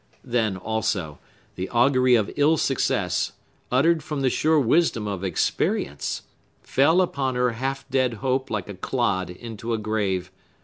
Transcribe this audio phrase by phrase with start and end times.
[0.23, 1.19] Then, also,
[1.53, 3.33] the augury of ill success,
[3.71, 6.23] uttered from the sure wisdom of experience,
[6.63, 10.31] fell upon her half dead hope like a clod into a grave.